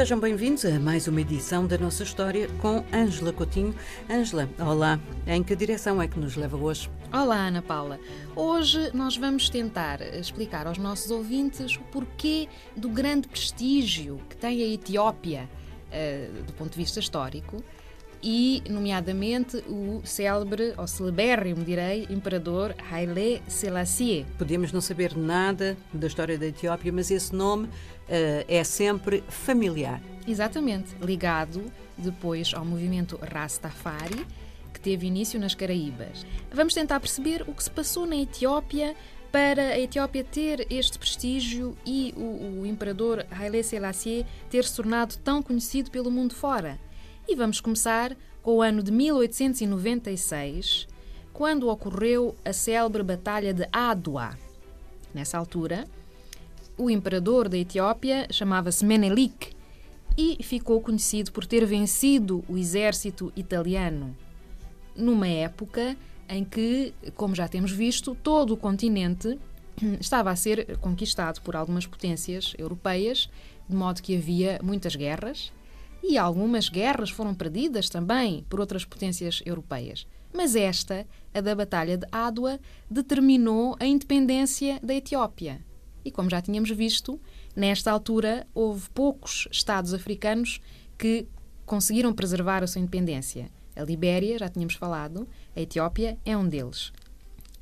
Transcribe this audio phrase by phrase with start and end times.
[0.00, 3.74] Sejam bem-vindos a mais uma edição da nossa história com Ângela Coutinho.
[4.08, 4.98] Ângela, olá.
[5.26, 6.90] Em que direção é que nos leva hoje?
[7.12, 8.00] Olá, Ana Paula.
[8.34, 14.62] Hoje nós vamos tentar explicar aos nossos ouvintes o porquê do grande prestígio que tem
[14.62, 15.46] a Etiópia
[15.92, 17.62] uh, do ponto de vista histórico
[18.22, 24.26] e, nomeadamente, o célebre, ou celebérrimo, direi, imperador Haile Selassie.
[24.36, 27.70] Podemos não saber nada da história da Etiópia, mas esse nome uh,
[28.46, 30.00] é sempre familiar.
[30.26, 31.64] Exatamente, ligado
[31.96, 34.26] depois ao movimento Rastafari,
[34.72, 36.26] que teve início nas Caraíbas.
[36.52, 38.94] Vamos tentar perceber o que se passou na Etiópia
[39.32, 45.16] para a Etiópia ter este prestígio e o, o imperador Haile Selassie ter se tornado
[45.18, 46.78] tão conhecido pelo mundo fora.
[47.30, 50.88] E vamos começar com o ano de 1896,
[51.32, 54.36] quando ocorreu a célebre Batalha de Adwa.
[55.14, 55.86] Nessa altura,
[56.76, 59.52] o imperador da Etiópia chamava-se Menelik
[60.18, 64.16] e ficou conhecido por ter vencido o exército italiano,
[64.96, 65.96] numa época
[66.28, 69.38] em que, como já temos visto, todo o continente
[70.00, 73.30] estava a ser conquistado por algumas potências europeias,
[73.68, 75.52] de modo que havia muitas guerras
[76.02, 80.06] e algumas guerras foram perdidas também por outras potências europeias.
[80.32, 85.64] Mas esta, a da Batalha de Adwa, determinou a independência da Etiópia.
[86.04, 87.20] E como já tínhamos visto,
[87.54, 90.60] nesta altura houve poucos Estados africanos
[90.96, 91.26] que
[91.66, 93.50] conseguiram preservar a sua independência.
[93.76, 96.92] A Libéria, já tínhamos falado, a Etiópia é um deles.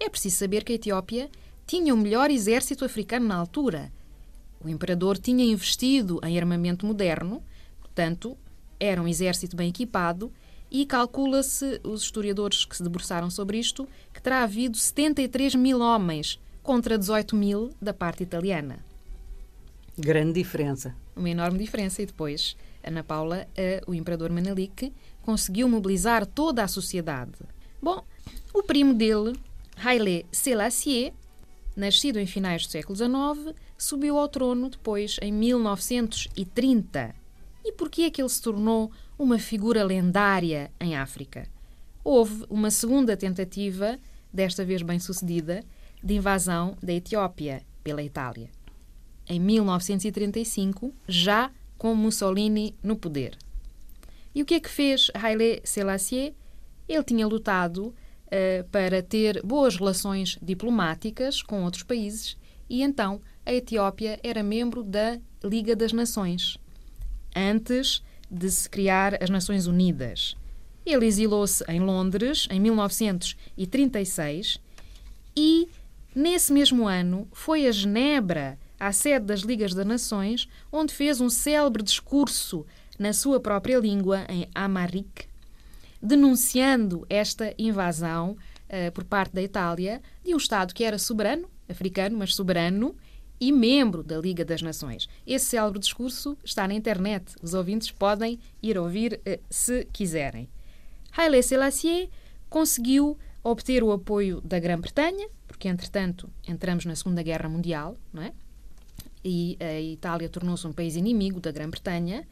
[0.00, 1.30] É preciso saber que a Etiópia
[1.66, 3.92] tinha o melhor exército africano na altura.
[4.64, 7.42] O imperador tinha investido em armamento moderno
[7.94, 8.38] Portanto,
[8.80, 10.32] era um exército bem equipado
[10.70, 16.40] e calcula-se, os historiadores que se debruçaram sobre isto, que terá havido 73 mil homens
[16.62, 18.78] contra 18 mil da parte italiana.
[19.98, 20.96] Grande diferença.
[21.14, 22.00] Uma enorme diferença.
[22.00, 23.46] E depois, Ana Paula,
[23.86, 27.40] o imperador Menelik, conseguiu mobilizar toda a sociedade.
[27.80, 28.02] Bom,
[28.54, 29.38] o primo dele,
[29.76, 31.12] Haile Selassie,
[31.76, 37.20] nascido em finais do século XIX, subiu ao trono depois em 1930
[37.64, 41.46] e por que é que ele se tornou uma figura lendária em África?
[42.04, 43.98] Houve uma segunda tentativa,
[44.32, 45.64] desta vez bem-sucedida,
[46.02, 48.50] de invasão da Etiópia pela Itália.
[49.28, 53.38] Em 1935, já com Mussolini no poder.
[54.34, 56.34] E o que é que fez Haile Selassie?
[56.88, 62.36] Ele tinha lutado uh, para ter boas relações diplomáticas com outros países
[62.68, 66.58] e então a Etiópia era membro da Liga das Nações
[67.34, 70.36] antes de se criar as Nações Unidas.
[70.84, 74.58] Ele exilou-se em Londres em 1936
[75.36, 75.68] e,
[76.14, 81.30] nesse mesmo ano, foi a Genebra, à sede das Ligas das Nações, onde fez um
[81.30, 82.66] célebre discurso
[82.98, 85.26] na sua própria língua, em Amharic,
[86.02, 88.36] denunciando esta invasão
[88.68, 92.96] uh, por parte da Itália de um Estado que era soberano, africano, mas soberano,
[93.42, 95.08] e membro da Liga das Nações.
[95.26, 97.34] Esse célebre discurso está na internet.
[97.42, 100.48] Os ouvintes podem ir ouvir eh, se quiserem.
[101.10, 102.08] Haile Selassie
[102.48, 108.32] conseguiu obter o apoio da Grã-Bretanha, porque entretanto entramos na Segunda Guerra Mundial, não é?
[109.24, 112.24] E a Itália tornou-se um país inimigo da Grã-Bretanha.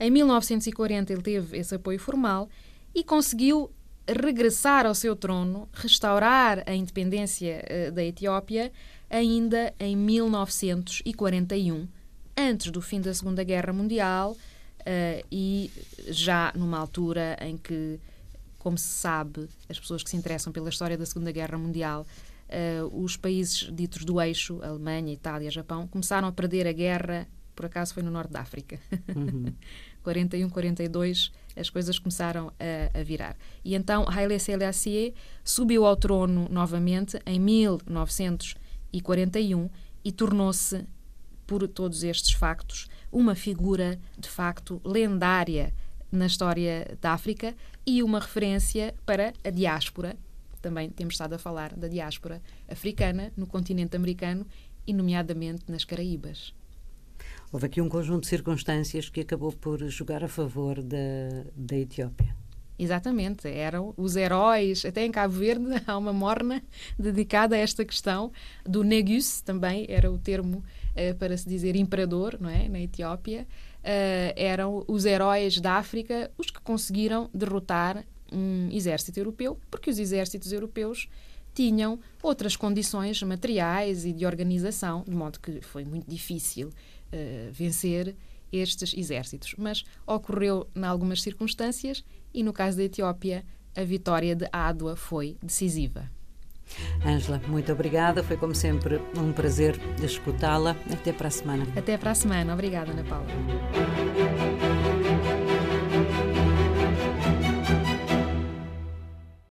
[0.00, 2.48] Em 1940 ele teve esse apoio formal
[2.94, 3.70] e conseguiu
[4.06, 8.70] regressar ao seu trono, restaurar a independência uh, da Etiópia
[9.08, 11.88] ainda em 1941,
[12.36, 15.70] antes do fim da Segunda Guerra Mundial uh, e
[16.08, 17.98] já numa altura em que,
[18.58, 22.06] como se sabe, as pessoas que se interessam pela história da Segunda Guerra Mundial,
[22.48, 27.66] uh, os países ditos do eixo, Alemanha, Itália, Japão, começaram a perder a guerra, por
[27.66, 28.78] acaso foi no norte da África.
[29.14, 29.52] Uhum.
[30.02, 33.36] 41, 42, as coisas começaram a, a, virar.
[33.64, 39.70] E então Haile Selassie subiu ao trono novamente em 1941 e 41
[40.12, 40.86] tornou-se,
[41.46, 45.74] por todos estes factos, uma figura de facto lendária
[46.10, 47.54] na história da África
[47.86, 50.16] e uma referência para a diáspora.
[50.62, 54.46] Também temos estado a falar da diáspora africana no continente americano
[54.86, 56.54] e, nomeadamente, nas Caraíbas.
[57.54, 60.98] Houve aqui um conjunto de circunstâncias que acabou por jogar a favor da,
[61.54, 62.34] da Etiópia.
[62.76, 64.84] Exatamente, eram os heróis.
[64.84, 66.60] Até em Cabo Verde há uma morna
[66.98, 68.32] dedicada a esta questão
[68.66, 70.64] do Negus, também era o termo
[70.96, 72.68] uh, para se dizer imperador, não é?
[72.68, 73.46] Na Etiópia.
[73.84, 80.00] Uh, eram os heróis da África os que conseguiram derrotar um exército europeu, porque os
[80.00, 81.08] exércitos europeus
[81.54, 86.72] tinham outras condições materiais e de organização, de modo que foi muito difícil
[87.14, 88.14] uh, vencer
[88.52, 89.54] estes exércitos.
[89.56, 93.44] Mas ocorreu em algumas circunstâncias e, no caso da Etiópia,
[93.76, 96.10] a vitória de Adwa foi decisiva.
[97.04, 98.22] Ângela, muito obrigada.
[98.22, 100.76] Foi, como sempre, um prazer escutá-la.
[100.92, 101.66] Até para a semana.
[101.76, 102.54] Até para a semana.
[102.54, 103.26] Obrigada, Ana Paula.